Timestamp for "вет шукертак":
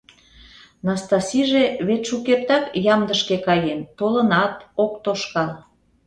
1.87-2.63